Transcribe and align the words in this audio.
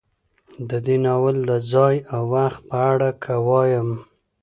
د 0.69 0.71
دې 0.85 0.95
ناول 1.05 1.37
د 1.49 1.51
ځاى 1.71 1.95
او 2.13 2.23
وخت 2.33 2.59
په 2.69 2.77
اړه 2.91 3.09
که 3.23 3.33
وايم 3.47 3.89